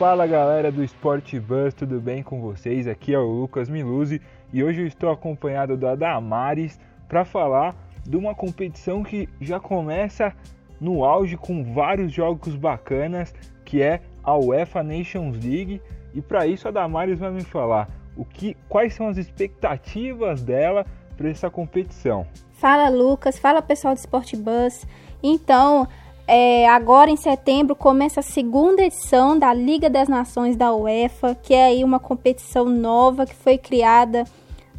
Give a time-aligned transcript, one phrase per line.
[0.00, 2.88] Fala galera do Sport Bus, tudo bem com vocês?
[2.88, 4.18] Aqui é o Lucas Miluzzi
[4.50, 7.76] e hoje eu estou acompanhado da Damares para falar
[8.08, 10.34] de uma competição que já começa
[10.80, 15.82] no auge com vários jogos bacanas, que é a UEFA Nations League.
[16.14, 17.86] E para isso a Damares vai me falar
[18.16, 22.26] o que, quais são as expectativas dela para essa competição.
[22.52, 24.86] Fala Lucas, fala pessoal do Sport Bus.
[25.22, 25.86] Então,
[26.32, 31.52] é, agora em setembro começa a segunda edição da Liga das Nações da UEFA, que
[31.52, 34.22] é aí uma competição nova que foi criada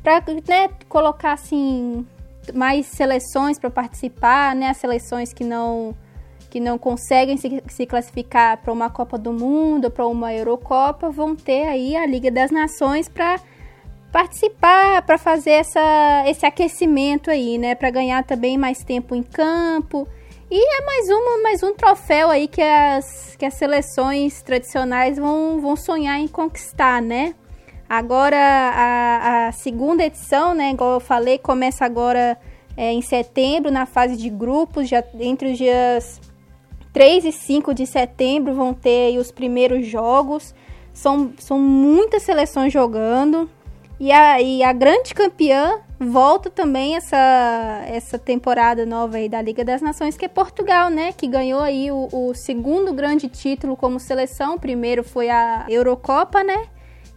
[0.01, 2.07] para né, colocar assim
[2.53, 4.69] mais seleções para participar, né?
[4.69, 5.93] As seleções que não
[6.49, 11.35] que não conseguem se, se classificar para uma Copa do Mundo, para uma Eurocopa, vão
[11.35, 13.39] ter aí a Liga das Nações para
[14.09, 17.75] participar, para fazer essa, esse aquecimento aí, né?
[17.75, 20.07] Para ganhar também mais tempo em campo.
[20.53, 25.61] E é mais, uma, mais um troféu aí que as, que as seleções tradicionais vão,
[25.61, 27.33] vão sonhar em conquistar, né?
[27.87, 32.37] Agora, a, a segunda edição, né, igual eu falei, começa agora
[32.75, 36.19] é, em setembro, na fase de grupos, já entre os dias
[36.91, 40.53] 3 e 5 de setembro vão ter os primeiros jogos.
[40.91, 43.49] São, são muitas seleções jogando.
[44.01, 49.63] E a, e a grande campeã volta também essa, essa temporada nova aí da Liga
[49.63, 51.13] das Nações, que é Portugal, né?
[51.13, 54.55] Que ganhou aí o, o segundo grande título como seleção.
[54.55, 56.65] O primeiro foi a Eurocopa, né?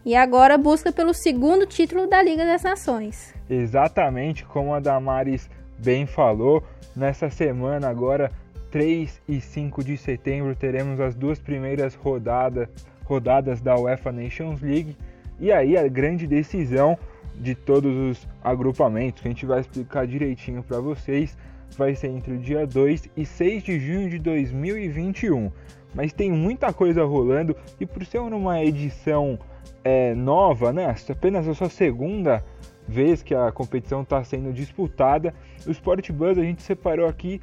[0.04, 3.34] E agora busca pelo segundo título da Liga das Nações.
[3.48, 6.62] Exatamente como a Damares bem falou,
[6.94, 8.30] nessa semana agora
[8.70, 12.68] 3 e 5 de setembro teremos as duas primeiras rodadas,
[13.06, 14.94] rodadas da UEFA Nations League
[15.38, 16.98] e aí a grande decisão
[17.34, 21.36] de todos os agrupamentos, que a gente vai explicar direitinho para vocês,
[21.76, 25.50] vai ser entre o dia 2 e 6 de junho de 2021.
[25.94, 29.38] Mas tem muita coisa rolando e por ser uma edição
[29.82, 32.44] é, nova, né, apenas a sua segunda
[32.86, 35.34] vez que a competição está sendo disputada,
[35.66, 37.40] o Sport Buzz a gente separou aqui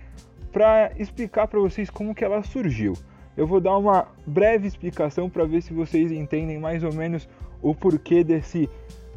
[0.52, 2.94] para explicar para vocês como que ela surgiu.
[3.35, 7.28] Eu vou dar uma breve explicação para ver se vocês entendem mais ou menos
[7.61, 8.69] o porquê desse,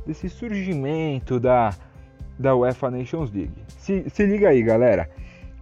[0.06, 1.75] desse surgimento da,
[2.38, 3.55] da UEFA Nations League.
[3.78, 5.09] Se, se liga aí, galera.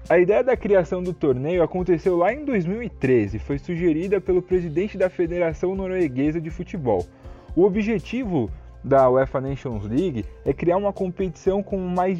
[0.09, 4.99] A ideia da criação do torneio aconteceu lá em 2013 e foi sugerida pelo presidente
[4.99, 7.07] da Federação Norueguesa de Futebol.
[7.55, 8.51] O objetivo
[8.83, 12.19] da UEFA Nations League é criar uma competição com mais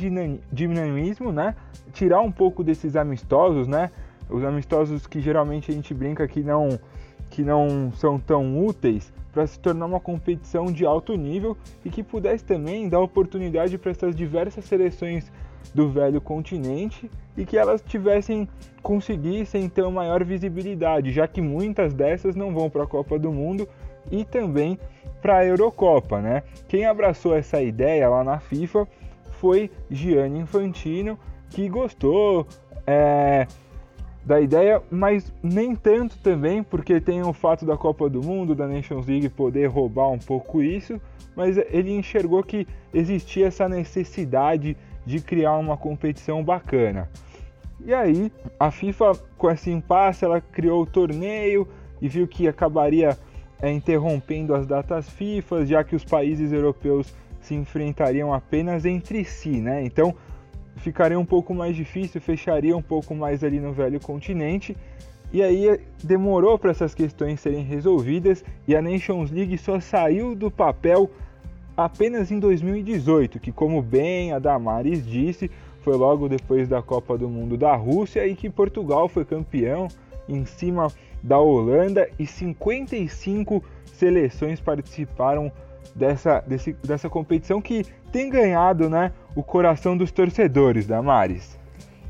[0.53, 1.57] dinamismo, né?
[1.93, 3.91] Tirar um pouco desses amistosos, né?
[4.31, 6.79] Os amistosos que geralmente a gente brinca que não
[7.33, 12.03] que não são tão úteis para se tornar uma competição de alto nível e que
[12.03, 15.33] pudesse também dar oportunidade para essas diversas seleções
[15.75, 18.47] do velho continente e que elas tivessem
[18.83, 23.67] conseguissem ter maior visibilidade, já que muitas dessas não vão para a Copa do Mundo
[24.11, 24.79] e também
[25.23, 26.43] para a Eurocopa, né?
[26.69, 28.87] Quem abraçou essa ideia lá na FIFA
[29.31, 32.47] foi Gianni Infantino, que gostou,
[32.87, 33.47] é,
[34.25, 38.69] da ideia, mas nem tanto também, porque tem o fato da Copa do Mundo, da
[38.69, 41.01] Nations League poder roubar um pouco isso,
[41.35, 47.09] mas ele enxergou que existia essa necessidade de criar uma competição bacana.
[47.85, 51.67] E aí, a FIFA, com esse impasse, ela criou o torneio
[52.01, 53.19] e viu que acabaria
[53.61, 59.61] é, interrompendo as datas FIFA, já que os países europeus se enfrentariam apenas entre si,
[59.61, 59.85] né?
[59.85, 60.15] Então,
[60.83, 64.77] ficaria um pouco mais difícil, fecharia um pouco mais ali no velho continente.
[65.33, 70.51] E aí demorou para essas questões serem resolvidas e a Nations League só saiu do
[70.51, 71.11] papel
[71.75, 75.51] apenas em 2018, que como bem a Damares disse,
[75.81, 79.89] foi logo depois da Copa do Mundo da Rússia e que Portugal foi campeão
[80.29, 80.89] em cima
[81.23, 85.51] da Holanda e 55 seleções participaram
[85.95, 91.59] dessa, desse, dessa competição que tem ganhado né, o coração dos torcedores da Maris?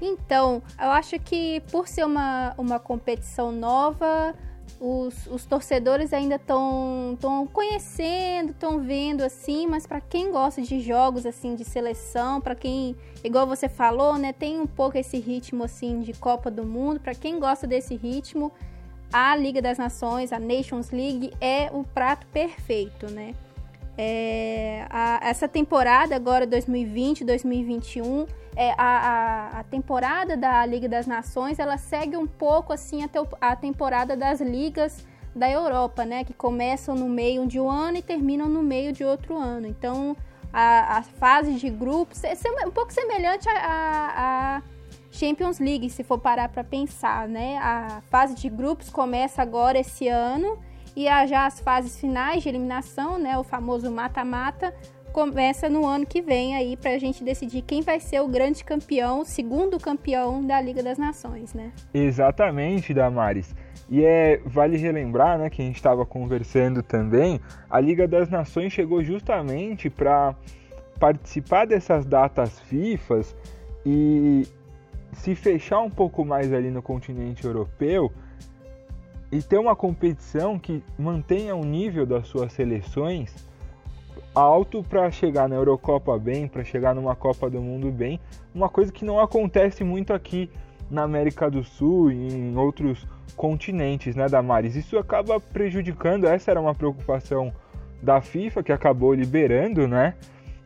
[0.00, 4.34] Então, eu acho que por ser uma, uma competição nova,
[4.80, 7.16] os, os torcedores ainda estão
[7.52, 12.96] conhecendo, estão vendo assim, mas para quem gosta de jogos assim de seleção, para quem,
[13.22, 17.14] igual você falou, né, tem um pouco esse ritmo assim de Copa do Mundo, para
[17.14, 18.50] quem gosta desse ritmo,
[19.12, 23.34] a Liga das Nações, a Nations League é o prato perfeito, né?
[23.96, 31.06] É, a, essa temporada agora 2020, 2021, é, a, a, a, temporada da Liga das
[31.06, 33.00] Nações ela segue um pouco assim
[33.40, 35.04] a, temporada das ligas
[35.34, 36.24] da Europa, né?
[36.24, 39.66] Que começam no meio de um ano e terminam no meio de outro ano.
[39.66, 40.16] Então
[40.52, 42.34] a, a fase de grupos é
[42.66, 44.62] um pouco semelhante à
[45.10, 47.58] Champions League, se for parar para pensar, né?
[47.58, 50.58] A fase de grupos começa agora esse ano
[50.96, 54.74] E já as fases finais de eliminação, né, o famoso mata-mata,
[55.12, 58.64] começa no ano que vem aí para a gente decidir quem vai ser o grande
[58.64, 61.70] campeão, segundo campeão da Liga das Nações, né?
[61.92, 63.54] Exatamente, Damares.
[63.90, 68.72] E é vale relembrar, né, que a gente estava conversando também, a Liga das Nações
[68.72, 70.34] chegou justamente para
[70.98, 73.36] participar dessas datas FIFAs
[73.84, 74.46] e
[75.12, 78.10] se fechar um pouco mais ali no continente europeu
[79.32, 83.34] e ter uma competição que mantenha o nível das suas seleções
[84.34, 88.20] alto para chegar na Eurocopa bem, para chegar numa Copa do Mundo bem,
[88.54, 90.50] uma coisa que não acontece muito aqui
[90.90, 94.76] na América do Sul e em outros continentes, né, Damares?
[94.76, 97.52] Isso acaba prejudicando, essa era uma preocupação
[98.02, 100.14] da FIFA que acabou liberando, né?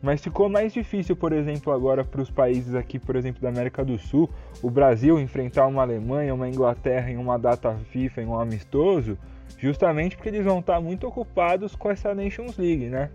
[0.06, 3.84] Mas ficou mais difícil, por exemplo, agora para os países aqui, por exemplo, da América
[3.84, 4.30] do Sul,
[4.62, 9.18] o Brasil enfrentar uma Alemanha, uma Inglaterra em uma data FIFA, em um amistoso,
[9.58, 13.10] justamente porque eles vão estar muito ocupados com essa Nations League, né?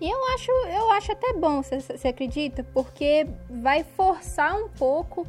[0.00, 2.64] E eu acho, eu acho até bom, você acredita?
[2.72, 5.26] Porque vai forçar um pouco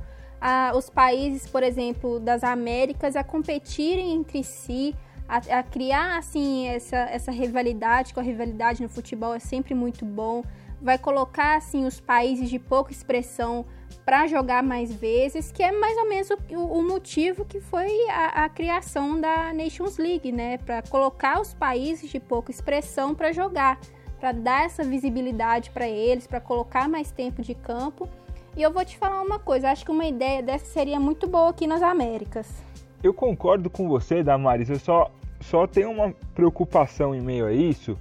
[0.73, 4.95] os países, por exemplo, das Américas a competirem entre si,
[5.27, 10.05] a, a criar assim essa, essa rivalidade, que a rivalidade no futebol é sempre muito
[10.05, 10.41] bom.
[10.81, 13.66] Vai colocar assim os países de pouca expressão
[14.04, 18.45] para jogar mais vezes, que é mais ou menos o, o motivo que foi a,
[18.45, 20.57] a, criação da Nations League, né?
[20.57, 23.80] Para colocar os países de pouca expressão para jogar
[24.22, 28.07] para dar essa visibilidade para eles, para colocar mais tempo de campo.
[28.56, 31.50] E eu vou te falar uma coisa, acho que uma ideia dessa seria muito boa
[31.50, 32.48] aqui nas Américas.
[33.01, 37.98] Eu concordo com você, Damaris, eu só, só tenho uma preocupação em meio a isso,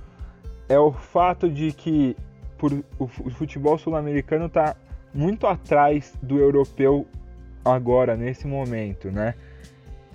[0.68, 2.14] é o fato de que
[2.60, 4.76] por, o futebol sul-americano está
[5.14, 7.06] muito atrás do europeu
[7.64, 9.34] agora, nesse momento, né?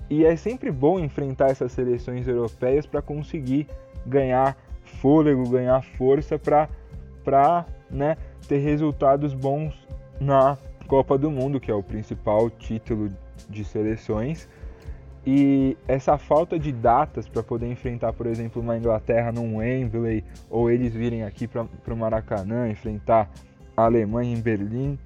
[0.08, 3.66] E é sempre bom enfrentar essas seleções europeias para conseguir
[4.06, 4.56] ganhar
[5.00, 8.16] fôlego, ganhar força para né,
[8.46, 9.74] ter resultados bons
[10.20, 10.56] na
[10.86, 13.10] Copa do Mundo, que é o principal título
[13.50, 14.48] de seleções.
[15.26, 20.70] E essa falta de datas para poder enfrentar, por exemplo, uma Inglaterra num Wembley, ou
[20.70, 23.28] eles virem aqui para o Maracanã enfrentar
[23.76, 24.96] a Alemanha em Berlim,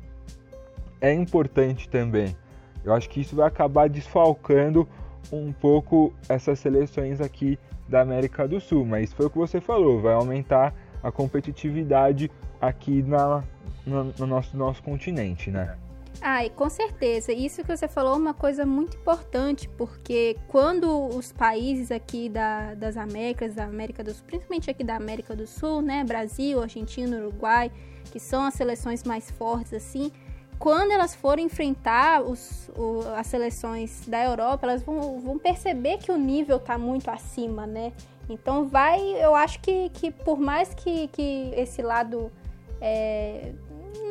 [1.01, 2.37] é importante também.
[2.85, 4.87] Eu acho que isso vai acabar desfalcando
[5.33, 7.59] um pouco essas seleções aqui
[7.89, 12.31] da América do Sul, mas foi o que você falou, vai aumentar a competitividade
[12.61, 13.43] aqui na,
[13.87, 15.77] no, no nosso, nosso continente, né?
[16.23, 17.33] Ah, com certeza.
[17.33, 22.75] Isso que você falou é uma coisa muito importante, porque quando os países aqui da,
[22.75, 27.17] das Américas, da América do Sul, principalmente aqui da América do Sul, né, Brasil, Argentina,
[27.17, 27.73] Uruguai,
[28.13, 30.13] que são as seleções mais fortes assim,
[30.59, 36.13] quando elas forem enfrentar os, o, as seleções da Europa, elas vão, vão perceber que
[36.13, 37.95] o nível está muito acima, né?
[38.29, 42.31] Então vai, eu acho que, que por mais que, que esse lado
[42.79, 43.53] é,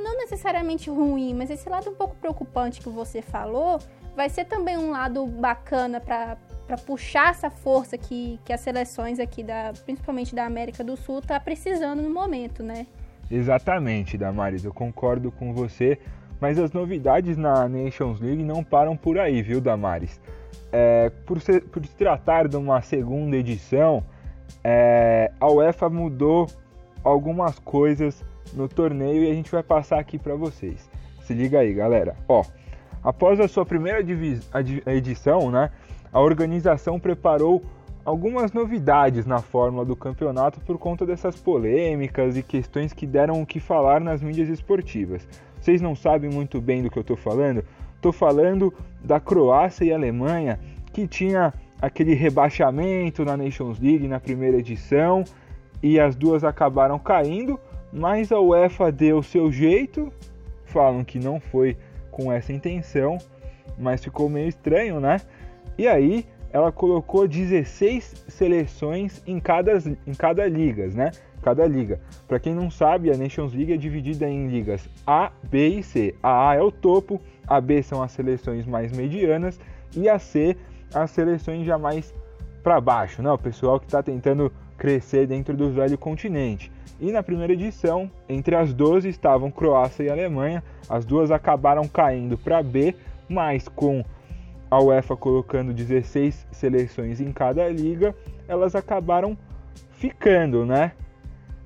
[0.04, 3.80] não necessariamente ruim, mas esse lado um pouco preocupante que você falou,
[4.16, 6.38] vai ser também um lado bacana para
[6.70, 11.20] para puxar essa força que, que as seleções aqui, da, principalmente da América do Sul,
[11.20, 12.86] tá precisando no momento, né?
[13.32, 15.98] Exatamente, Damaris, eu concordo com você.
[16.40, 20.22] Mas as novidades na Nations League não param por aí, viu, Damares?
[20.72, 24.04] É, por, ser, por se tratar de uma segunda edição,
[24.64, 26.48] é, a UEFA mudou
[27.04, 30.90] algumas coisas no torneio e a gente vai passar aqui para vocês.
[31.22, 32.16] Se liga aí, galera.
[32.28, 32.44] Ó,
[33.04, 34.00] após a sua primeira
[34.88, 35.72] edição, né,
[36.12, 37.64] a organização preparou
[38.04, 43.46] algumas novidades na fórmula do campeonato por conta dessas polêmicas e questões que deram o
[43.46, 45.28] que falar nas mídias esportivas.
[45.60, 47.64] Vocês não sabem muito bem do que eu estou falando?
[47.96, 50.60] Estou falando da Croácia e Alemanha,
[50.94, 55.24] que tinha aquele rebaixamento na Nations League na primeira edição
[55.82, 57.60] e as duas acabaram caindo,
[57.92, 60.12] mas a UEFA deu seu jeito.
[60.66, 61.78] Falam que não foi
[62.12, 63.18] com essa intenção,
[63.78, 65.22] mas ficou meio estranho, né?
[65.78, 71.12] E aí ela colocou 16 seleções em cada, em cada ligas, né?
[71.42, 72.00] Cada liga.
[72.28, 76.16] Para quem não sabe, a Nations League é dividida em ligas A, B e C.
[76.22, 79.60] A A é o topo, a B são as seleções mais medianas
[79.96, 80.56] e a C
[80.94, 82.14] as seleções já mais
[82.64, 83.32] para baixo, né?
[83.32, 86.72] O pessoal que está tentando crescer dentro do velho continente.
[87.00, 90.64] E na primeira edição, entre as 12 estavam Croácia e Alemanha.
[90.90, 92.96] As duas acabaram caindo para B,
[93.28, 94.04] mas com
[94.72, 98.16] a UEFA colocando 16 seleções em cada liga,
[98.48, 99.38] elas acabaram
[99.92, 100.94] ficando, né?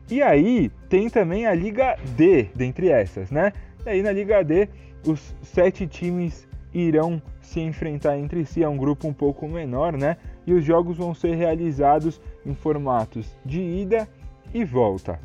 [0.09, 3.53] E aí tem também a Liga D dentre essas, né?
[3.85, 4.67] E aí na Liga D
[5.05, 10.17] os sete times irão se enfrentar entre si, é um grupo um pouco menor, né?
[10.45, 14.07] E os jogos vão ser realizados em formatos de ida
[14.53, 15.19] e volta.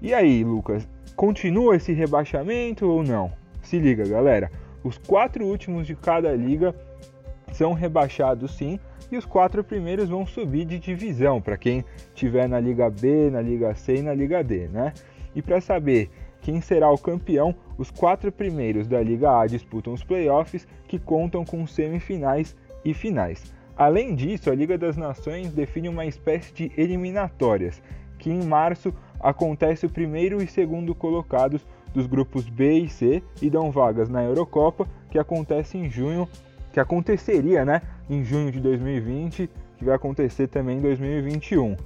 [0.00, 3.32] E aí, Lucas, continua esse rebaixamento ou não?
[3.62, 4.50] Se liga, galera.
[4.82, 6.74] Os quatro últimos de cada liga
[7.52, 8.78] são rebaixados sim,
[9.10, 11.84] e os quatro primeiros vão subir de divisão para quem
[12.14, 14.92] tiver na Liga B, na Liga C e na Liga D, né?
[15.34, 20.04] E para saber quem será o campeão, os quatro primeiros da Liga A disputam os
[20.04, 23.54] playoffs, que contam com semifinais e finais.
[23.76, 27.82] Além disso, a Liga das Nações define uma espécie de eliminatórias,
[28.18, 33.50] que em março acontece o primeiro e segundo colocados dos grupos B e C e
[33.50, 36.28] dão vagas na Eurocopa, que acontece em junho,
[36.72, 41.76] que aconteceria, né, em junho de 2020, que vai acontecer também em 2021.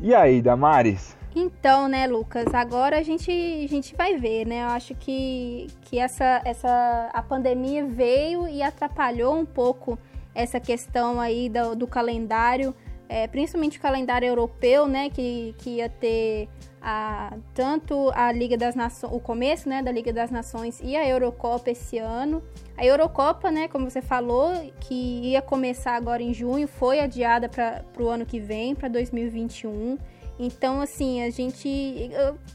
[0.00, 1.16] E aí, Damares?
[1.34, 4.62] Então, né, Lucas, agora a gente, a gente vai ver, né?
[4.62, 9.98] Eu acho que, que essa, essa, a pandemia veio e atrapalhou um pouco
[10.38, 12.72] essa questão aí do, do calendário,
[13.08, 16.48] é, principalmente o calendário europeu, né, que, que ia ter
[16.80, 21.06] a, tanto a Liga das Nações, o começo, né, da Liga das Nações e a
[21.06, 22.40] Eurocopa esse ano.
[22.76, 27.82] A Eurocopa, né, como você falou, que ia começar agora em junho, foi adiada para
[27.98, 29.98] o ano que vem, para 2021.
[30.38, 31.68] Então, assim, a gente,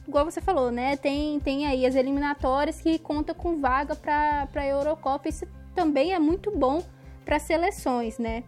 [0.08, 4.66] igual você falou, né, tem, tem aí as eliminatórias que conta com vaga para a
[4.66, 5.28] Eurocopa.
[5.28, 6.82] Isso também é muito bom
[7.24, 8.44] para seleções, né?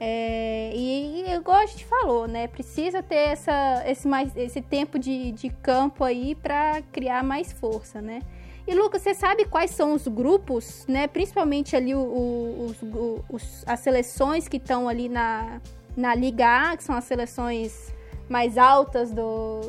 [0.00, 2.48] É, e, e igual a gente falou, né?
[2.48, 8.02] Precisa ter essa, esse, mais, esse tempo de, de campo aí para criar mais força,
[8.02, 8.20] né?
[8.66, 11.06] E Lucas, você sabe quais são os grupos, né?
[11.06, 12.76] Principalmente ali o, o, os,
[13.28, 15.60] os, as seleções que estão ali na,
[15.96, 17.94] na Liga A, que são as seleções
[18.28, 19.60] mais altas do,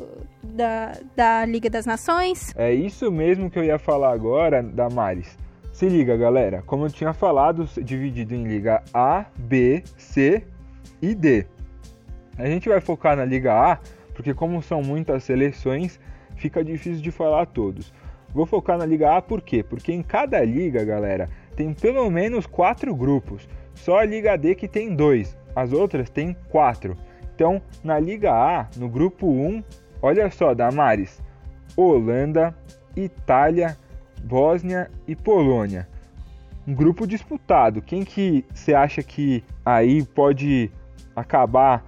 [0.42, 2.54] da, da Liga das Nações?
[2.56, 5.36] É isso mesmo que eu ia falar agora, Damares.
[5.76, 6.62] Se liga, galera.
[6.64, 10.42] Como eu tinha falado, dividido em Liga A, B, C
[11.02, 11.44] e D.
[12.38, 13.78] A gente vai focar na Liga A,
[14.14, 16.00] porque como são muitas seleções,
[16.34, 17.92] fica difícil de falar todos.
[18.32, 19.62] Vou focar na Liga A por quê?
[19.62, 23.46] Porque em cada liga, galera, tem pelo menos quatro grupos.
[23.74, 26.96] Só a Liga D que tem dois, as outras tem quatro.
[27.34, 29.62] Então, na Liga A, no grupo 1,
[30.00, 31.20] olha só, Damares,
[31.76, 32.56] Holanda,
[32.96, 33.76] Itália,
[34.26, 35.88] Bósnia e Polônia.
[36.66, 37.80] Um grupo disputado.
[37.80, 40.70] Quem que você acha que aí pode
[41.14, 41.84] acabar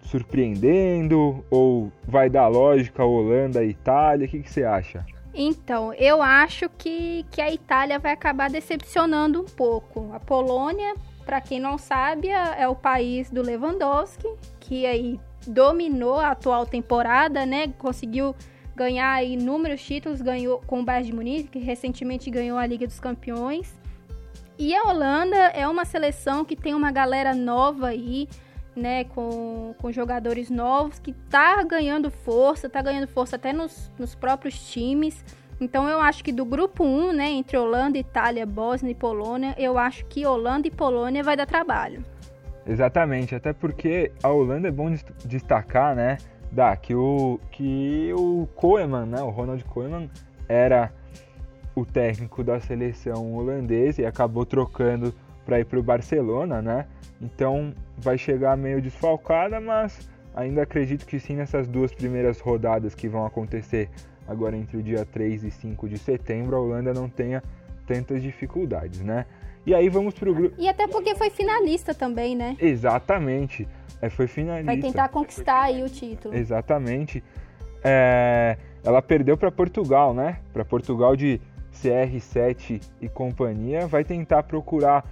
[0.00, 4.26] surpreendendo ou vai dar lógica Holanda e Itália?
[4.26, 5.04] O que, que você acha?
[5.34, 10.10] Então, eu acho que, que a Itália vai acabar decepcionando um pouco.
[10.14, 10.94] A Polônia,
[11.26, 14.28] para quem não sabe, é, é o país do Lewandowski,
[14.60, 17.68] que aí dominou a atual temporada, né?
[17.78, 18.34] Conseguiu
[18.74, 22.98] ganhar inúmeros títulos, ganhou com o Bayern de Munique, que recentemente ganhou a Liga dos
[22.98, 23.74] Campeões.
[24.58, 28.28] E a Holanda é uma seleção que tem uma galera nova aí,
[28.76, 34.14] né, com, com jogadores novos, que tá ganhando força, tá ganhando força até nos, nos
[34.14, 35.24] próprios times.
[35.60, 39.78] Então eu acho que do grupo 1, né, entre Holanda, Itália, Bósnia e Polônia, eu
[39.78, 42.04] acho que Holanda e Polônia vai dar trabalho.
[42.66, 44.92] Exatamente, até porque a Holanda é bom
[45.24, 46.16] destacar, né,
[46.54, 50.08] dá que o que o Koeman, né, o Ronald Koeman
[50.48, 50.92] era
[51.74, 55.12] o técnico da seleção holandesa e acabou trocando
[55.44, 56.86] para ir para o Barcelona, né?
[57.20, 63.08] Então vai chegar meio desfalcada, mas ainda acredito que sim nessas duas primeiras rodadas que
[63.08, 63.90] vão acontecer
[64.26, 67.42] agora entre o dia 3 e 5 de setembro, a Holanda não tenha
[67.86, 69.26] tantas dificuldades, né?
[69.66, 70.54] E aí vamos pro grupo.
[70.58, 72.56] E até porque foi finalista também, né?
[72.60, 73.66] Exatamente.
[74.00, 74.66] É, foi finalista.
[74.66, 76.34] Vai tentar conquistar aí o título.
[76.34, 77.22] Exatamente.
[77.82, 80.40] É, ela perdeu para Portugal, né?
[80.52, 81.40] Para Portugal de
[81.72, 83.86] CR7 e companhia.
[83.86, 85.04] Vai tentar procurar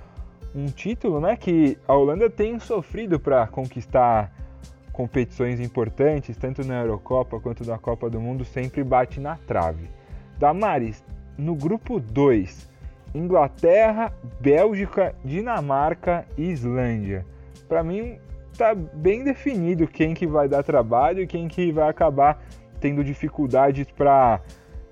[0.55, 1.37] um título, né?
[1.37, 4.33] Que a Holanda tem sofrido para conquistar
[4.93, 9.89] competições importantes, tanto na Eurocopa quanto na Copa do Mundo, sempre bate na trave.
[10.39, 11.03] Damares,
[11.37, 12.71] no grupo 2,
[13.15, 17.25] Inglaterra, Bélgica, Dinamarca e Islândia.
[17.69, 18.19] Para mim,
[18.57, 22.43] tá bem definido quem que vai dar trabalho e quem que vai acabar
[22.81, 24.41] tendo dificuldades para,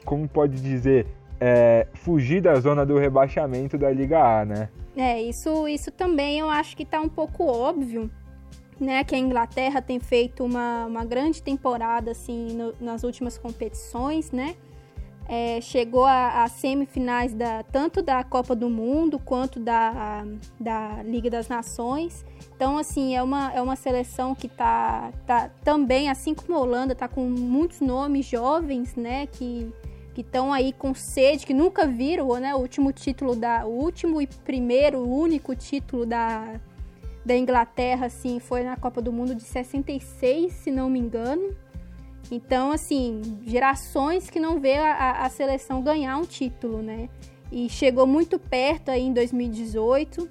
[0.05, 1.07] como pode dizer,
[1.40, 4.69] é, fugir da zona do rebaixamento da Liga A, né?
[4.97, 8.11] É, isso, isso também eu acho que tá um pouco óbvio,
[8.79, 9.02] né?
[9.05, 14.55] Que a Inglaterra tem feito uma, uma grande temporada, assim, no, nas últimas competições, né?
[15.33, 20.27] É, chegou a, semifinais da, tanto da Copa do Mundo quanto da,
[20.59, 22.25] da Liga das Nações.
[22.57, 26.97] Então, assim, é uma, é uma seleção que tá, tá também, assim como a Holanda,
[26.97, 29.73] tá com muitos nomes jovens, né, que
[30.17, 34.27] estão aí com sede, que nunca viram, né, o último título da, o último e
[34.27, 36.61] primeiro, único título da,
[37.25, 41.55] da Inglaterra, assim, foi na Copa do Mundo de 66, se não me engano.
[42.31, 47.09] Então, assim, gerações que não vê a, a seleção ganhar um título, né?
[47.51, 50.31] E chegou muito perto aí em 2018,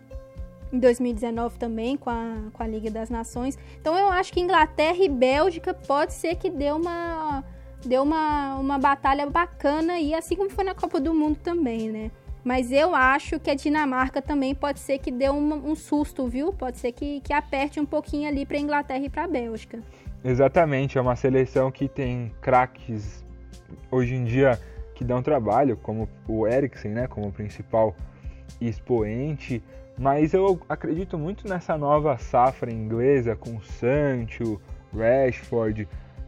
[0.71, 3.57] em 2019 também, com a, com a Liga das Nações.
[3.81, 7.43] Então, eu acho que Inglaterra e Bélgica pode ser que dê uma,
[7.85, 12.11] deu uma, uma batalha bacana, e assim como foi na Copa do Mundo também, né?
[12.41, 16.53] Mas eu acho que a Dinamarca também pode ser que dê um, um susto, viu?
[16.53, 19.83] Pode ser que, que aperte um pouquinho ali para Inglaterra e para Bélgica.
[20.23, 23.25] Exatamente, é uma seleção que tem craques
[23.89, 24.59] hoje em dia
[24.93, 27.95] que dão trabalho, como o Eriksen, né, como principal
[28.59, 29.63] expoente,
[29.97, 34.59] mas eu acredito muito nessa nova safra inglesa com Sancho,
[34.93, 35.87] Rashford,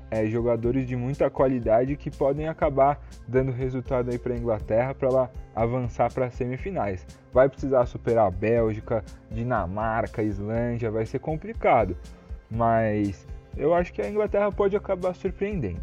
[0.09, 5.07] é, jogadores de muita qualidade que podem acabar dando resultado aí para a Inglaterra para
[5.07, 7.05] ela avançar para as semifinais.
[7.33, 11.97] Vai precisar superar a Bélgica, Dinamarca, Islândia, vai ser complicado,
[12.49, 13.25] mas
[13.57, 15.81] eu acho que a Inglaterra pode acabar surpreendendo.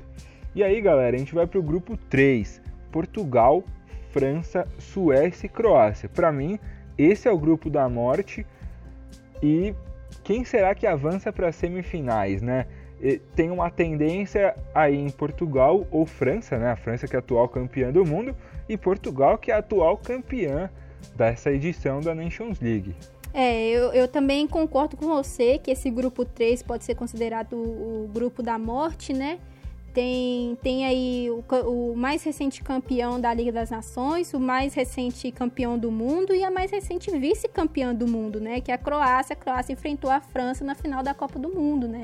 [0.55, 2.61] E aí, galera, a gente vai para o grupo 3:
[2.91, 3.63] Portugal,
[4.11, 6.09] França, Suécia e Croácia.
[6.09, 6.59] Para mim,
[6.97, 8.47] esse é o grupo da morte.
[9.43, 9.75] E
[10.25, 12.67] quem será que avança para as semifinais, né?
[13.37, 16.73] Tem uma tendência aí em Portugal ou França, né?
[16.73, 18.35] A França que é atual campeã do mundo
[18.69, 20.69] e Portugal que é atual campeã
[21.15, 22.97] dessa edição da Nations League.
[23.33, 28.05] É, eu, eu também concordo com você que esse grupo 3 pode ser considerado o,
[28.05, 29.39] o grupo da morte, né?
[29.93, 35.31] Tem, tem aí o, o, mais recente campeão da Liga das Nações, o mais recente
[35.33, 38.61] campeão do mundo e a mais recente vice-campeã do mundo, né?
[38.61, 39.33] Que é a Croácia.
[39.33, 42.03] A Croácia enfrentou a França na final da Copa do Mundo, né?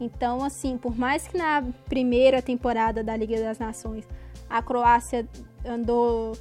[0.00, 4.06] Então, assim, por mais que na primeira temporada da Liga das Nações
[4.48, 5.26] a Croácia
[5.64, 6.32] andou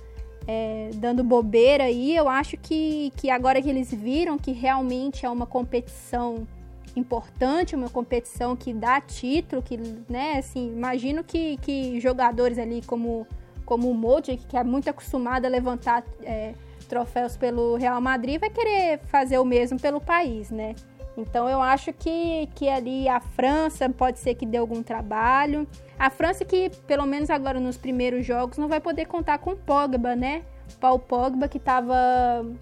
[0.48, 5.30] é, dando bobeira aí, eu acho que, que agora que eles viram que realmente é
[5.30, 6.48] uma competição
[6.96, 9.78] importante, uma competição que dá título, que,
[10.10, 13.26] né, assim, imagino que, que jogadores ali como,
[13.66, 16.54] como o Modric, que é muito acostumado a levantar é,
[16.88, 20.76] troféus pelo Real Madrid, vai querer fazer o mesmo pelo país, né?
[21.16, 25.68] Então eu acho que, que ali a França pode ser que dê algum trabalho.
[25.98, 30.16] A França que, pelo menos agora nos primeiros jogos, não vai poder contar com Pogba,
[30.16, 30.44] né?
[30.80, 31.96] Paul Pogba, que, tava,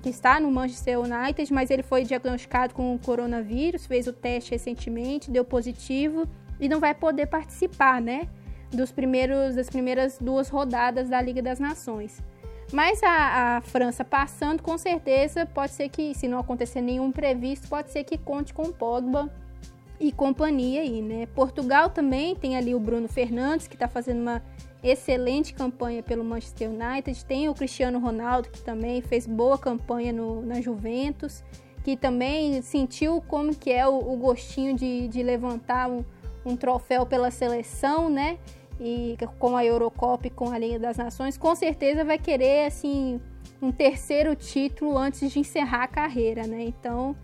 [0.02, 4.52] que está no Manchester United, mas ele foi diagnosticado com o coronavírus, fez o teste
[4.52, 6.28] recentemente, deu positivo
[6.60, 8.28] e não vai poder participar, né?
[8.72, 12.22] Dos primeiros, das primeiras duas rodadas da Liga das Nações.
[12.72, 17.68] Mas a, a, França passando, com certeza, pode ser que, se não acontecer nenhum previsto,
[17.68, 19.30] pode ser que conte com Pogba
[20.00, 21.28] e companhia aí, né?
[21.28, 24.42] Portugal também tem ali o Bruno Fernandes, que está fazendo uma
[24.84, 27.26] excelente campanha pelo Manchester United.
[27.26, 31.44] Tem o Cristiano Ronaldo, que também fez boa campanha no, na Juventus,
[31.84, 36.04] que também sentiu como que é o, o gostinho de, de levantar um,
[36.46, 38.40] um troféu pela seleção, né?
[38.80, 43.20] E com a Eurocopa e com a Liga das Nações, com certeza vai querer assim
[43.62, 46.64] um terceiro título antes de encerrar a carreira, né?
[46.64, 47.16] Então,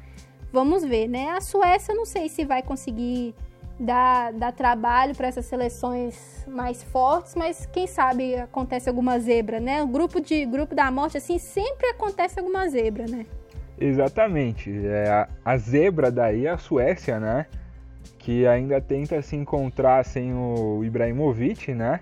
[0.52, 1.30] vamos ver, né?
[1.32, 3.34] A Suécia não sei se vai conseguir
[3.80, 9.84] dar, dar trabalho para essas seleções mais fortes, mas quem sabe acontece alguma zebra, né?
[9.84, 13.26] O grupo de grupo da morte assim sempre acontece alguma zebra, né?
[13.80, 14.72] Exatamente.
[14.86, 17.46] É, a, a zebra daí é a Suécia, né?
[18.28, 22.02] Que ainda tenta se encontrar sem o Ibrahimovic, né?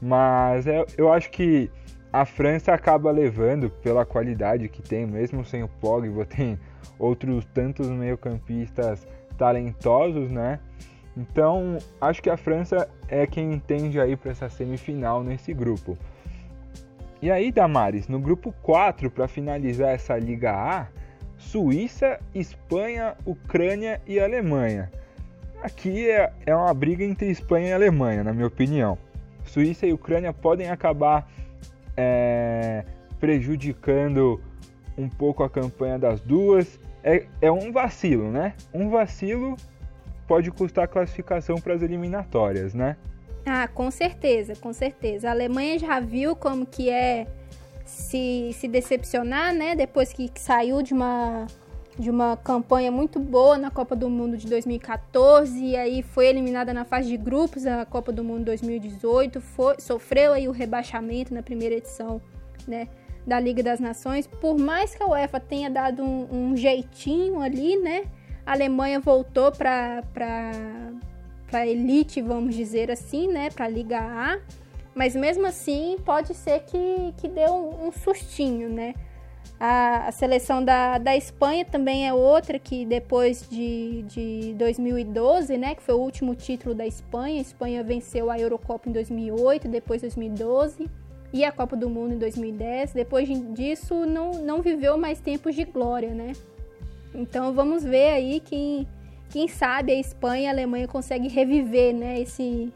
[0.00, 1.70] Mas eu, eu acho que
[2.12, 6.58] a França acaba levando pela qualidade que tem, mesmo sem o Pogba, tem
[6.98, 9.06] outros tantos meio-campistas
[9.38, 10.58] talentosos, né?
[11.16, 15.96] Então, acho que a França é quem entende aí para essa semifinal nesse grupo.
[17.22, 20.88] E aí, Damares, no grupo 4, para finalizar essa Liga A,
[21.38, 24.90] Suíça, Espanha, Ucrânia e Alemanha.
[25.62, 28.98] Aqui é, é uma briga entre Espanha e Alemanha, na minha opinião.
[29.44, 31.30] Suíça e Ucrânia podem acabar
[31.96, 32.84] é,
[33.20, 34.40] prejudicando
[34.98, 36.80] um pouco a campanha das duas.
[37.04, 38.54] É, é um vacilo, né?
[38.74, 39.56] Um vacilo
[40.26, 42.96] pode custar classificação para as eliminatórias, né?
[43.46, 45.28] Ah, com certeza, com certeza.
[45.28, 47.26] A Alemanha já viu como que é
[47.84, 49.76] se, se decepcionar, né?
[49.76, 51.46] Depois que, que saiu de uma
[51.98, 56.72] de uma campanha muito boa na Copa do Mundo de 2014 e aí foi eliminada
[56.72, 61.42] na fase de grupos da Copa do Mundo 2018, foi, sofreu aí o rebaixamento na
[61.42, 62.20] primeira edição,
[62.66, 62.88] né,
[63.26, 64.26] da Liga das Nações.
[64.26, 68.04] Por mais que a UEFA tenha dado um, um jeitinho ali, né,
[68.46, 74.38] a Alemanha voltou para para elite, vamos dizer assim, né, para a Liga A,
[74.94, 78.94] mas mesmo assim pode ser que, que dê um, um sustinho, né?
[79.58, 85.74] A, a, seleção da, da Espanha também é outra que depois de, de 2012, né,
[85.76, 90.00] que foi o último título da Espanha, a Espanha venceu a Eurocopa em 2008, depois
[90.00, 90.90] 2012
[91.32, 92.92] e a Copa do Mundo em 2010.
[92.92, 96.32] Depois disso, não, não viveu mais tempos de glória, né?
[97.14, 98.86] Então vamos ver aí quem,
[99.30, 102.72] quem sabe a Espanha e a Alemanha conseguem reviver, né, esse,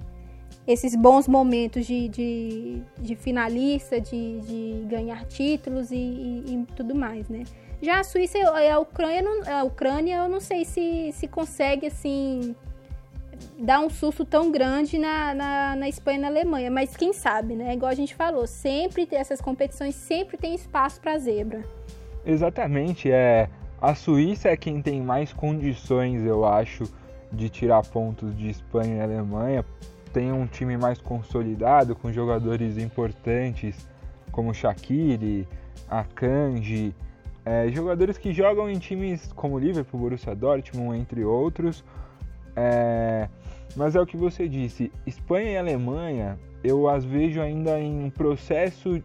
[0.66, 6.94] esses bons momentos de, de, de finalista, de, de, ganhar títulos e, e, e, tudo
[6.94, 7.44] mais, né?
[7.80, 12.56] Já a Suíça e a Ucrânia, a Ucrânia eu não sei se, se consegue, assim,
[13.58, 17.54] dar um susto tão grande na, na, na, Espanha e na Alemanha, mas quem sabe,
[17.54, 17.74] né?
[17.74, 21.62] Igual a gente falou, sempre essas competições sempre tem espaço para zebra.
[22.24, 23.48] Exatamente, é
[23.80, 26.84] a Suíça é quem tem mais condições, eu acho,
[27.30, 29.64] de tirar pontos de Espanha e Alemanha.
[30.12, 33.86] Tem um time mais consolidado, com jogadores importantes
[34.30, 35.46] como Shaqiri,
[35.88, 36.94] Akanji,
[37.44, 41.84] é, jogadores que jogam em times como Liverpool, Borussia Dortmund, entre outros.
[42.54, 43.28] É,
[43.76, 49.02] mas é o que você disse, Espanha e Alemanha eu as vejo ainda em processo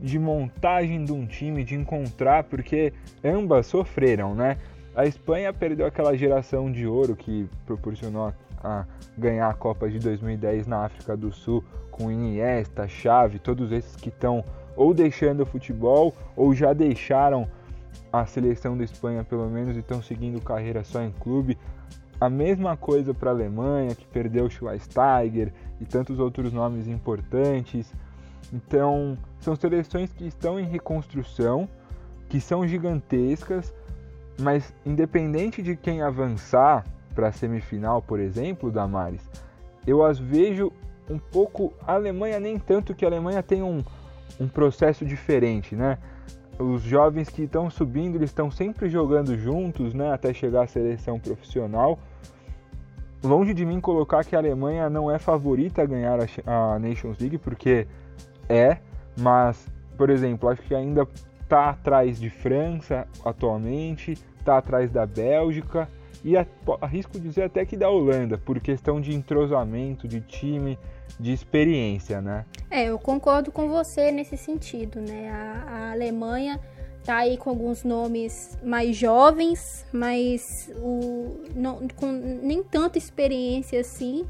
[0.00, 2.92] de montagem de um time, de encontrar, porque
[3.24, 4.58] ambas sofreram, né?
[4.94, 8.84] A Espanha perdeu aquela geração de ouro que proporcionou a,
[9.16, 14.08] ganhar a Copa de 2010 na África do Sul, com Iniesta, Xavi, todos esses que
[14.08, 14.44] estão
[14.76, 17.48] ou deixando o futebol ou já deixaram
[18.12, 21.58] a seleção da Espanha pelo menos e estão seguindo carreira só em clube.
[22.20, 27.92] A mesma coisa para a Alemanha, que perdeu Schweinsteiger e tantos outros nomes importantes.
[28.52, 31.68] Então, são seleções que estão em reconstrução,
[32.28, 33.74] que são gigantescas,
[34.40, 36.84] mas independente de quem avançar
[37.18, 39.28] para a semifinal, por exemplo, Damares,
[39.84, 40.70] eu as vejo
[41.10, 41.72] um pouco.
[41.84, 43.82] A Alemanha, nem tanto que a Alemanha tem um,
[44.38, 45.98] um processo diferente, né?
[46.60, 50.12] Os jovens que estão subindo, eles estão sempre jogando juntos, né?
[50.12, 51.98] Até chegar à seleção profissional.
[53.20, 57.38] Longe de mim colocar que a Alemanha não é favorita a ganhar a, Nations League,
[57.38, 57.88] porque
[58.48, 58.78] é,
[59.18, 61.04] mas, por exemplo, acho que ainda
[61.42, 65.88] está atrás de França atualmente, está atrás da Bélgica
[66.24, 66.34] e
[66.80, 70.78] arrisco dizer até que da Holanda, por questão de entrosamento, de time,
[71.18, 72.44] de experiência, né?
[72.70, 75.30] É, eu concordo com você nesse sentido, né?
[75.30, 76.60] A, a Alemanha
[77.04, 84.26] tá aí com alguns nomes mais jovens, mas o, não, com nem tanta experiência assim.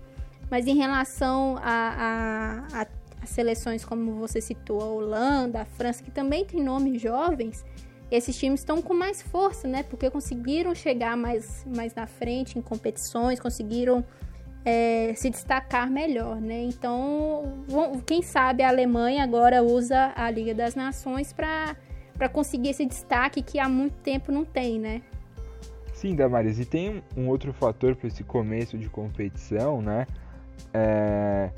[0.50, 2.86] Mas em relação a, a, a
[3.22, 7.64] as seleções como você citou, a Holanda, a França, que também tem nomes jovens,
[8.10, 9.82] esses times estão com mais força, né?
[9.82, 14.04] Porque conseguiram chegar mais, mais na frente em competições, conseguiram
[14.64, 16.62] é, se destacar melhor, né?
[16.62, 17.64] Então,
[18.06, 21.76] quem sabe a Alemanha agora usa a Liga das Nações para
[22.32, 25.02] conseguir esse destaque que há muito tempo não tem, né?
[25.92, 30.06] Sim, Damaris, e tem um outro fator para esse começo de competição, né?
[30.72, 31.50] É,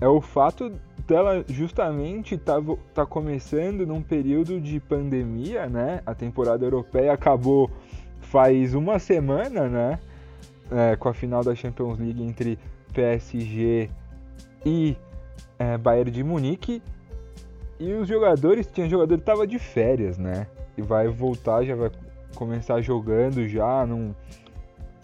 [0.00, 0.72] é o fato
[1.06, 2.56] dela justamente tá,
[2.94, 6.00] tá começando num período de pandemia, né?
[6.06, 7.70] A temporada europeia acabou
[8.20, 9.98] faz uma semana, né?
[10.70, 12.58] É, com a final da Champions League entre
[12.92, 13.90] PSG
[14.64, 14.96] e
[15.58, 16.82] é, Bayern de Munique.
[17.78, 20.46] E os jogadores, tinha jogador que tava de férias, né?
[20.76, 21.90] E vai voltar, já vai
[22.34, 24.14] começar jogando já num,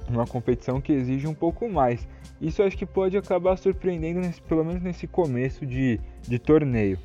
[0.09, 2.07] numa competição que exige um pouco mais.
[2.41, 6.99] Isso acho que pode acabar surpreendendo, nesse, pelo menos nesse começo de, de torneio.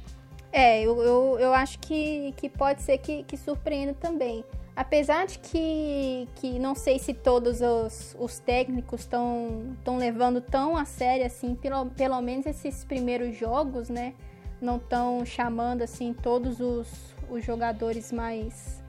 [0.52, 4.44] É, eu, eu, eu acho que, que pode ser que, que surpreenda também.
[4.76, 10.86] Apesar de que, que não sei se todos os, os técnicos estão levando tão a
[10.86, 14.14] sério assim, pelo, pelo menos esses primeiros jogos, né?
[14.62, 16.88] Não estão chamando assim todos os,
[17.30, 18.81] os jogadores mais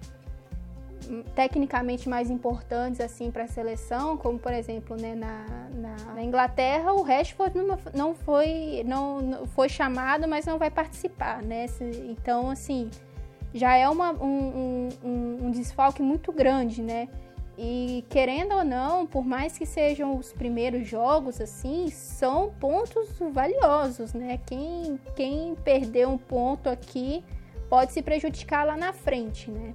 [1.34, 5.44] tecnicamente mais importantes assim para a seleção, como por exemplo né, na,
[5.74, 7.58] na, na, Inglaterra o Rashford
[7.94, 11.66] não, foi não, não, foi chamado, mas não vai participar, né?
[12.08, 12.90] Então assim
[13.54, 17.08] já é uma, um, um, um desfalque muito grande, né?
[17.58, 24.14] E querendo ou não, por mais que sejam os primeiros jogos, assim, são pontos valiosos,
[24.14, 24.40] né?
[24.46, 27.22] Quem, quem perder um ponto aqui
[27.68, 29.74] pode se prejudicar lá na frente, né?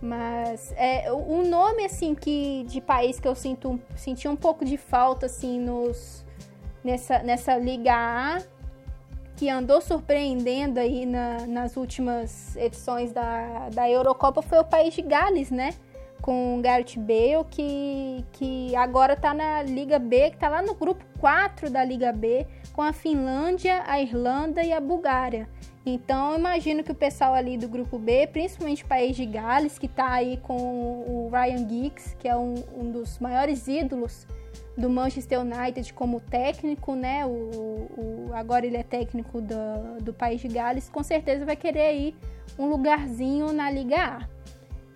[0.00, 4.76] Mas é um nome assim que de país que eu sinto senti um pouco de
[4.76, 6.24] falta assim nos
[6.84, 8.38] nessa nessa Liga A
[9.38, 15.00] que andou surpreendendo aí na, nas últimas edições da, da Eurocopa foi o país de
[15.00, 15.74] Gales, né?
[16.20, 20.74] Com o Gareth Bale, que, que agora tá na Liga B, que tá lá no
[20.74, 25.48] grupo 4 da Liga B, com a Finlândia, a Irlanda e a Bulgária.
[25.94, 29.86] Então, imagino que o pessoal ali do grupo B, principalmente o País de Gales, que
[29.86, 34.26] está aí com o Ryan Giggs, que é um, um, dos maiores ídolos
[34.76, 37.24] do Manchester United como técnico, né?
[37.24, 41.86] O, o, agora ele é técnico do, do País de Gales, com certeza vai querer
[41.86, 42.14] aí
[42.58, 44.28] um lugarzinho na Liga A.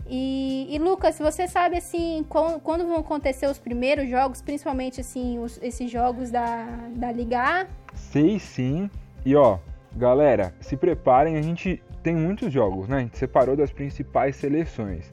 [0.07, 5.59] E, e, Lucas, você sabe assim quando, vão acontecer os primeiros jogos, principalmente assim os,
[5.63, 7.67] esses jogos da, da Liga A?
[7.95, 8.91] Sei sim.
[9.25, 9.59] E ó,
[9.97, 12.97] galera, se preparem, a gente tem muitos jogos, né?
[12.97, 15.13] A gente separou das principais seleções.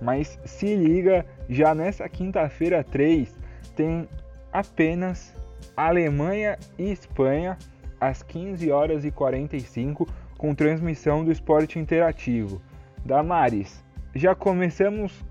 [0.00, 3.38] Mas se liga, já nessa quinta-feira 3
[3.76, 4.08] tem
[4.52, 5.34] apenas
[5.76, 7.58] Alemanha e Espanha
[8.00, 10.06] às 15 horas e 45
[10.38, 12.62] com transmissão do esporte interativo.
[13.04, 15.22] Damares, já começamos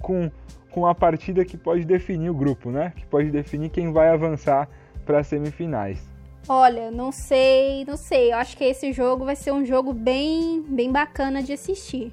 [0.00, 0.30] com,
[0.70, 2.92] com a partida que pode definir o grupo, né?
[2.94, 4.68] Que pode definir quem vai avançar
[5.06, 6.13] para as semifinais.
[6.48, 8.32] Olha, não sei, não sei.
[8.32, 12.12] Eu acho que esse jogo vai ser um jogo bem, bem bacana de assistir.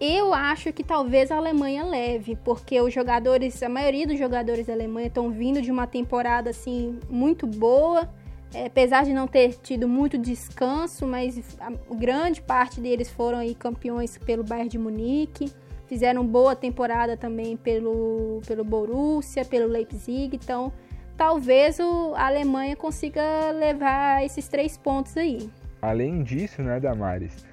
[0.00, 4.74] Eu acho que talvez a Alemanha leve, porque os jogadores, a maioria dos jogadores da
[4.74, 8.08] Alemanha estão vindo de uma temporada assim muito boa.
[8.52, 13.54] É, apesar de não ter tido muito descanso, mas a grande parte deles foram aí
[13.54, 15.50] campeões pelo Bayern de Munique,
[15.86, 20.72] fizeram boa temporada também pelo, pelo Borussia, pelo Leipzig, então
[21.16, 25.50] talvez a Alemanha consiga levar esses três pontos aí.
[25.80, 27.44] Além disso, né, Damares,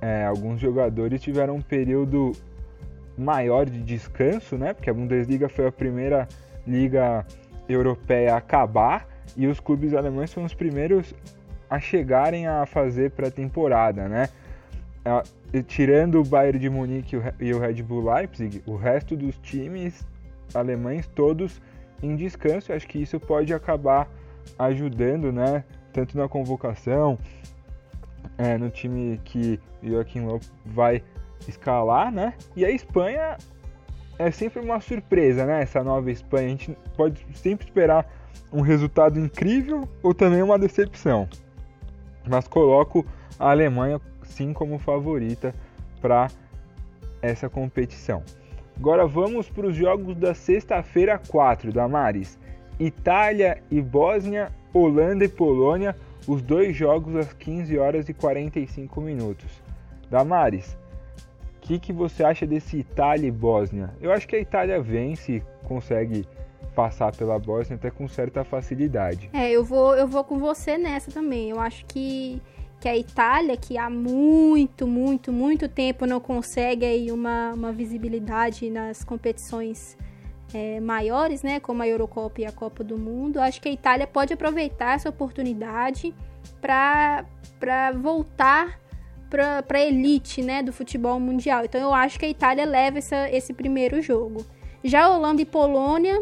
[0.00, 2.32] é, alguns jogadores tiveram um período
[3.16, 6.28] maior de descanso, né, porque a Bundesliga foi a primeira
[6.66, 7.26] liga
[7.68, 11.14] europeia a acabar, e os clubes alemães foram os primeiros
[11.70, 14.28] a chegarem a fazer pré-temporada, né?
[15.04, 20.06] É, tirando o Bayern de Munique e o Red Bull Leipzig, o resto dos times
[20.54, 21.62] alemães todos
[22.02, 22.72] em descanso.
[22.72, 24.08] Acho que isso pode acabar
[24.58, 25.64] ajudando, né?
[25.92, 27.18] Tanto na convocação,
[28.38, 31.02] é, no time que Joaquim Low vai
[31.46, 32.34] escalar, né?
[32.56, 33.36] E a Espanha
[34.18, 35.62] é sempre uma surpresa, né?
[35.62, 36.46] Essa nova Espanha.
[36.46, 38.06] A gente pode sempre esperar
[38.52, 41.28] um resultado incrível ou também uma decepção.
[42.28, 43.04] Mas coloco
[43.38, 45.54] a Alemanha sim como favorita
[46.00, 46.28] para
[47.20, 48.22] essa competição.
[48.76, 52.38] Agora vamos para os jogos da sexta-feira 4 da Maris.
[52.78, 59.62] Itália e Bósnia, Holanda e Polônia, os dois jogos às 15 horas e 45 minutos.
[60.10, 60.76] Damares,
[61.56, 63.90] o que, que você acha desse Itália e Bósnia?
[64.00, 66.26] Eu acho que a Itália vence, consegue
[66.74, 69.30] passar pela Bósnia até com certa facilidade.
[69.32, 71.50] É, eu vou, eu vou com você nessa também.
[71.50, 72.42] Eu acho que,
[72.82, 78.68] que a Itália, que há muito, muito, muito tempo não consegue aí uma, uma visibilidade
[78.68, 79.96] nas competições
[80.52, 84.04] é, maiores, né, como a Eurocopa e a Copa do Mundo, acho que a Itália
[84.04, 86.12] pode aproveitar essa oportunidade
[86.60, 87.24] para
[87.94, 88.80] voltar
[89.30, 91.64] para a elite né, do futebol mundial.
[91.64, 94.44] Então eu acho que a Itália leva essa, esse primeiro jogo.
[94.82, 96.20] Já Holanda e Polônia,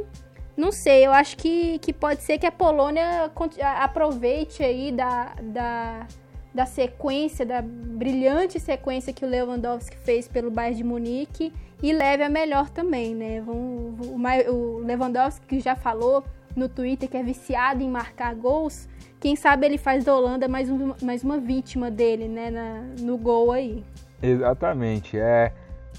[0.55, 3.33] não sei, eu acho que, que pode ser que a Polônia
[3.79, 6.07] aproveite aí da, da,
[6.54, 12.22] da sequência, da brilhante sequência que o Lewandowski fez pelo Bayern de Munique e leve
[12.22, 13.42] a melhor também, né?
[13.46, 16.24] O, Lewandowski que já falou
[16.56, 18.88] no Twitter que é viciado em marcar gols,
[19.20, 20.68] quem sabe ele faz da Holanda mais,
[21.02, 23.84] mais uma vítima dele, né, na, no gol aí.
[24.22, 25.52] Exatamente, é...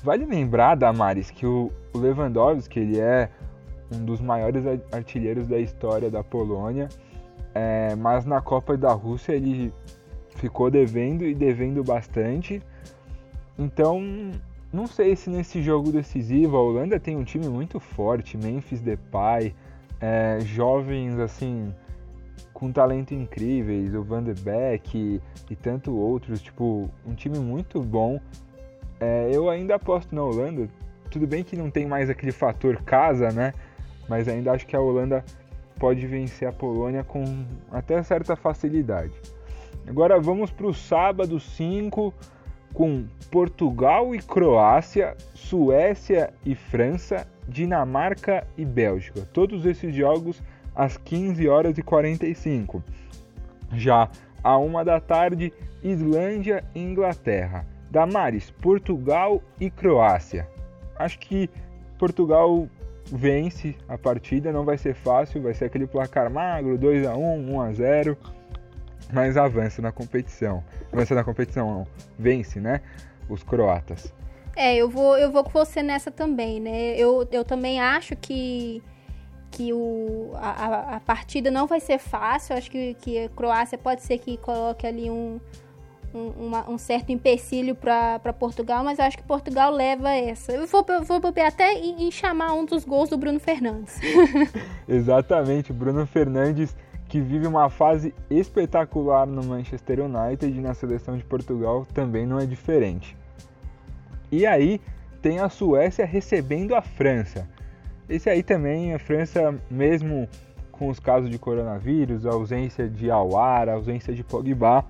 [0.03, 3.29] Vale lembrar, Damares, que o Lewandowski, ele é
[3.93, 6.89] um dos maiores artilheiros da história da Polônia,
[7.53, 9.71] é, mas na Copa da Rússia ele
[10.41, 12.61] ficou devendo e devendo bastante.
[13.57, 14.01] Então,
[14.73, 19.55] não sei se nesse jogo decisivo a Holanda tem um time muito forte, Memphis Depay,
[20.01, 21.73] é, jovens assim
[22.53, 27.81] com talento incríveis, o Van de Beek e, e tanto outros, tipo um time muito
[27.81, 28.19] bom.
[28.99, 30.67] É, eu ainda aposto na Holanda.
[31.09, 33.53] Tudo bem que não tem mais aquele fator casa, né?
[34.11, 35.23] mas ainda acho que a Holanda
[35.79, 37.23] pode vencer a Polônia com
[37.71, 39.13] até certa facilidade.
[39.87, 42.13] Agora vamos para o sábado 5
[42.73, 49.27] com Portugal e Croácia, Suécia e França, Dinamarca e Bélgica.
[49.33, 50.41] Todos esses jogos
[50.75, 52.83] às 15 horas e 45.
[53.73, 54.09] Já
[54.43, 57.65] à uma da tarde, Islândia e Inglaterra.
[57.89, 60.47] Damares, Portugal e Croácia.
[60.97, 61.49] Acho que
[61.99, 62.67] Portugal
[63.05, 67.53] vence a partida, não vai ser fácil, vai ser aquele placar magro, 2 a 1,
[67.53, 68.17] 1 a 0,
[69.11, 70.63] mas avança na competição.
[70.91, 71.87] Avança na competição, não,
[72.17, 72.81] vence, né?
[73.29, 74.13] Os croatas.
[74.55, 76.95] É, eu vou, eu vou com você nessa também, né?
[76.97, 78.83] Eu, eu também acho que,
[79.49, 82.55] que o, a, a partida não vai ser fácil.
[82.55, 85.39] Acho que, que a Croácia pode ser que coloque ali um,
[86.13, 90.51] um, uma, um certo empecilho para Portugal, mas eu acho que Portugal leva essa.
[90.51, 93.99] Eu vou, eu vou até em, em chamar um dos gols do Bruno Fernandes.
[94.87, 96.75] Exatamente, Bruno Fernandes
[97.11, 102.39] que vive uma fase espetacular no Manchester United e na seleção de Portugal também não
[102.39, 103.17] é diferente.
[104.31, 104.79] E aí
[105.21, 107.45] tem a Suécia recebendo a França.
[108.07, 110.25] Esse aí também, a França, mesmo
[110.71, 114.85] com os casos de coronavírus, a ausência de Awar, a ausência de Pogba,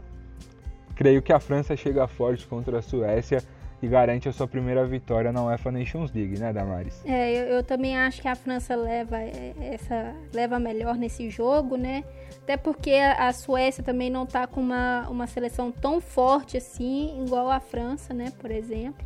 [0.96, 3.42] creio que a França chega forte contra a Suécia
[3.82, 7.02] e garante a sua primeira vitória na UEFA Nations League, né, Damares?
[7.06, 11.76] É, eu, eu, também acho que a França leva é, essa leva melhor nesse jogo,
[11.76, 12.04] né?
[12.44, 17.50] Até porque a Suécia também não tá com uma, uma seleção tão forte assim, igual
[17.50, 19.06] a França, né, por exemplo.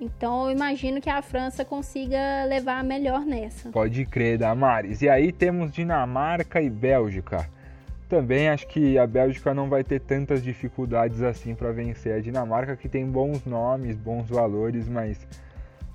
[0.00, 3.70] Então eu imagino que a França consiga levar melhor nessa.
[3.70, 5.02] Pode crer, Damares.
[5.02, 7.48] E aí temos Dinamarca e Bélgica.
[8.08, 12.76] Também acho que a Bélgica não vai ter tantas dificuldades assim para vencer a Dinamarca,
[12.76, 15.26] que tem bons nomes, bons valores, mas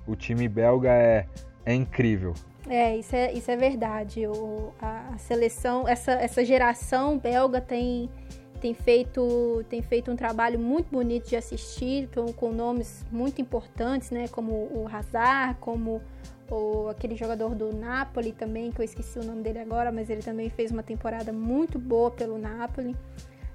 [0.06, 1.26] o time belga é,
[1.64, 2.34] é incrível.
[2.68, 4.26] É, isso é, isso é verdade.
[4.26, 8.10] O, a, a seleção, essa, essa geração belga tem,
[8.60, 14.10] tem, feito, tem feito um trabalho muito bonito de assistir, com, com nomes muito importantes,
[14.10, 14.26] né?
[14.28, 16.02] Como o Hazard, como
[16.50, 20.22] o, aquele jogador do Napoli também, que eu esqueci o nome dele agora, mas ele
[20.22, 22.96] também fez uma temporada muito boa pelo Napoli.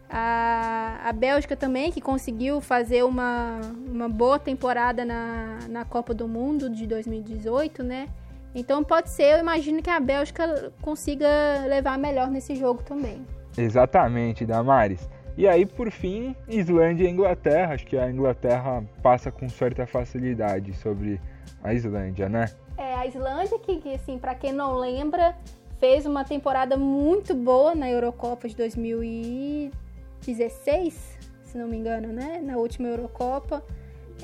[0.09, 6.27] A, a Bélgica também, que conseguiu fazer uma, uma boa temporada na, na Copa do
[6.27, 8.07] Mundo de 2018, né?
[8.53, 11.27] Então pode ser, eu imagino que a Bélgica consiga
[11.67, 13.25] levar melhor nesse jogo também.
[13.57, 15.09] Exatamente, Damares.
[15.37, 17.73] E aí, por fim, Islândia e Inglaterra.
[17.73, 21.19] Acho que a Inglaterra passa com certa facilidade sobre
[21.61, 22.45] a Islândia, né?
[22.77, 25.33] É, a Islândia, que, que assim, para quem não lembra,
[25.79, 32.39] fez uma temporada muito boa na Eurocopa de 2016, se não me engano, né?
[32.43, 33.63] Na última Eurocopa,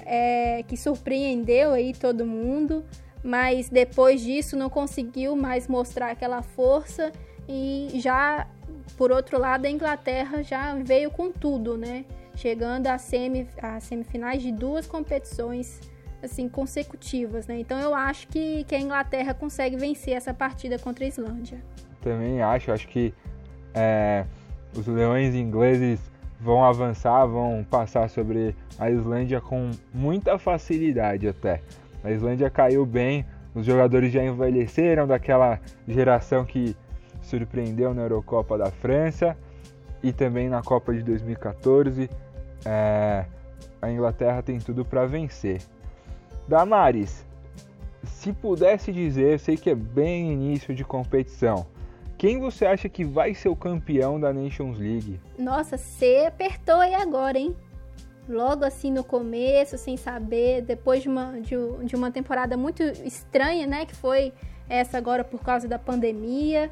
[0.06, 2.84] é, que surpreendeu aí todo mundo,
[3.24, 7.12] mas depois disso não conseguiu mais mostrar aquela força
[7.48, 8.48] e já,
[8.98, 12.06] por outro lado, a Inglaterra já veio com tudo, né?
[12.36, 13.48] Chegando às semi,
[13.82, 15.80] semifinais de duas competições
[16.24, 17.60] assim consecutivas, né?
[17.60, 21.60] Então eu acho que, que a Inglaterra consegue vencer essa partida contra a Islândia.
[22.02, 23.14] Também acho, acho que
[23.74, 24.26] é,
[24.76, 26.00] os leões ingleses
[26.40, 31.62] vão avançar, vão passar sobre a Islândia com muita facilidade até.
[32.04, 36.76] A Islândia caiu bem, os jogadores já envelheceram daquela geração que
[37.22, 39.38] surpreendeu na Eurocopa da França
[40.02, 42.10] e também na Copa de 2014.
[42.66, 43.26] É,
[43.82, 45.62] a Inglaterra tem tudo para vencer.
[46.52, 47.26] Damares,
[48.04, 51.66] se pudesse dizer, sei que é bem início de competição,
[52.18, 55.18] quem você acha que vai ser o campeão da Nations League?
[55.40, 57.56] Nossa, você apertou aí agora, hein?
[58.28, 63.66] Logo assim no começo, sem saber, depois de uma, de, de uma temporada muito estranha,
[63.66, 63.86] né?
[63.86, 64.34] Que foi
[64.68, 66.70] essa agora por causa da pandemia.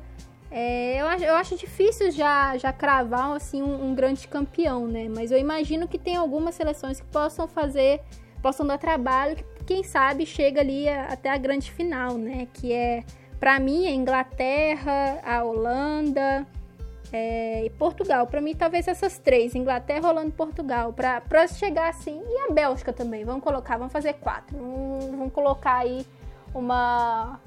[0.51, 5.07] É, eu, acho, eu acho difícil já, já cravar assim, um, um grande campeão, né?
[5.07, 8.01] Mas eu imagino que tem algumas seleções que possam fazer,
[8.41, 12.47] possam dar trabalho, que quem sabe chega ali a, até a grande final, né?
[12.51, 13.03] Que é,
[13.39, 16.47] para mim, a Inglaterra, a Holanda
[17.13, 18.25] é, e Portugal.
[18.25, 20.91] Para mim, talvez essas três: Inglaterra, Holanda e Portugal.
[20.91, 22.19] Para chegar assim.
[22.27, 23.23] E a Bélgica também.
[23.23, 24.57] Vamos colocar, vamos fazer quatro.
[24.57, 26.03] Vamos, vamos colocar aí
[26.51, 27.39] uma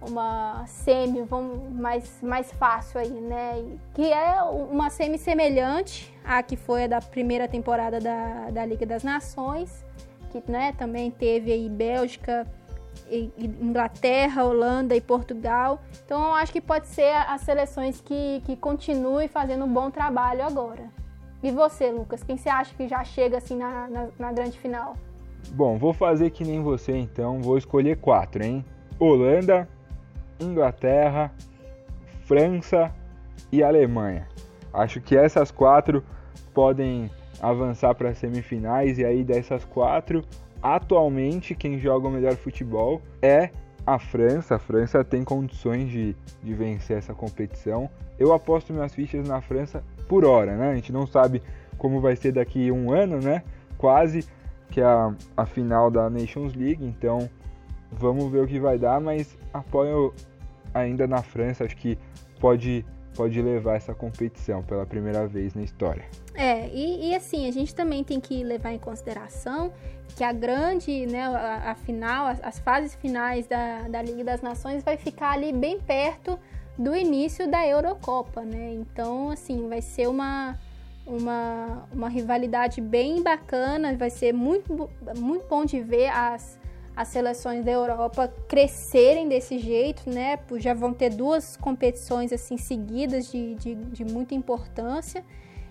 [0.00, 3.64] uma semi vamos, mais, mais fácil aí, né?
[3.94, 8.84] Que é uma semi semelhante à que foi a da primeira temporada da, da Liga
[8.84, 9.86] das Nações
[10.28, 12.46] que né, também teve aí Bélgica,
[13.60, 15.80] Inglaterra, Holanda e Portugal.
[16.04, 20.44] Então eu acho que pode ser as seleções que, que continuem fazendo um bom trabalho
[20.44, 20.90] agora.
[21.42, 24.96] E você, Lucas, quem você acha que já chega assim na, na, na grande final?
[25.50, 28.64] Bom, vou fazer que nem você então, vou escolher quatro, hein?
[28.98, 29.68] Holanda,
[30.40, 31.32] Inglaterra,
[32.24, 32.92] França
[33.52, 34.26] e Alemanha.
[34.72, 36.04] Acho que essas quatro
[36.52, 37.10] podem
[37.40, 40.24] avançar para as semifinais e aí dessas quatro,
[40.62, 43.50] atualmente quem joga o melhor futebol é
[43.86, 44.56] a França.
[44.56, 47.88] A França tem condições de, de vencer essa competição.
[48.18, 50.70] Eu aposto minhas fichas na França por hora, né?
[50.70, 51.42] A gente não sabe
[51.78, 53.42] como vai ser daqui um ano, né?
[53.78, 54.26] Quase
[54.70, 57.30] que a, a final da Nations League, então
[57.90, 60.12] vamos ver o que vai dar, mas apoio
[60.74, 61.98] ainda na França, acho que
[62.38, 62.84] pode
[63.18, 66.04] pode levar essa competição pela primeira vez na história.
[66.36, 69.72] É, e, e, assim, a gente também tem que levar em consideração
[70.14, 74.40] que a grande, né, a, a final, as, as, fases finais da, da Liga das
[74.40, 76.38] Nações vai ficar ali bem perto
[76.78, 78.72] do início da Eurocopa, né?
[78.74, 80.56] Então, assim, vai ser uma,
[81.04, 86.57] uma, uma rivalidade bem bacana, vai ser muito, muito bom de ver as,
[86.98, 90.36] as seleções da Europa crescerem desse jeito, né?
[90.56, 95.24] Já vão ter duas competições assim seguidas de, de, de muita importância.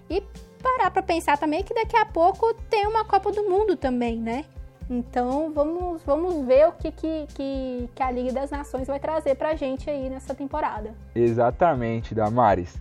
[0.09, 0.23] E
[0.63, 4.45] parar para pensar também que daqui a pouco tem uma Copa do Mundo também, né?
[4.89, 9.35] Então vamos, vamos ver o que, que, que, que a Liga das Nações vai trazer
[9.35, 10.95] pra gente aí nessa temporada.
[11.13, 12.79] Exatamente, Damares.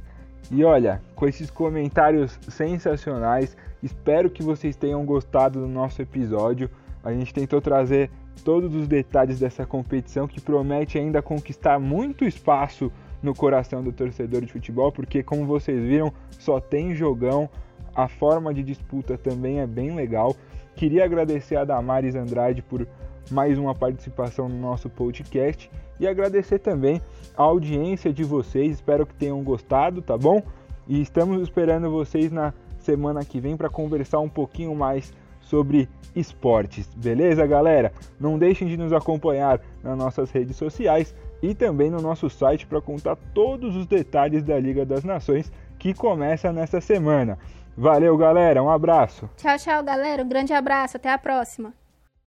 [0.52, 6.70] E olha, com esses comentários sensacionais, espero que vocês tenham gostado do nosso episódio.
[7.02, 8.08] A gente tentou trazer
[8.44, 12.90] todos os detalhes dessa competição que promete ainda conquistar muito espaço
[13.22, 17.48] no coração do torcedor de futebol, porque como vocês viram, só tem jogão,
[17.94, 20.36] a forma de disputa também é bem legal.
[20.74, 22.86] Queria agradecer a Damares Andrade por
[23.30, 27.00] mais uma participação no nosso podcast e agradecer também
[27.36, 28.72] a audiência de vocês.
[28.72, 30.42] Espero que tenham gostado, tá bom?
[30.86, 35.12] E estamos esperando vocês na semana que vem para conversar um pouquinho mais
[35.46, 36.88] sobre esportes.
[36.96, 37.92] Beleza, galera?
[38.18, 42.80] Não deixem de nos acompanhar nas nossas redes sociais e também no nosso site para
[42.80, 47.38] contar todos os detalhes da Liga das Nações que começa nesta semana.
[47.76, 48.62] Valeu, galera.
[48.62, 49.28] Um abraço.
[49.36, 50.22] Tchau, tchau, galera.
[50.22, 50.96] Um grande abraço.
[50.96, 51.74] Até a próxima.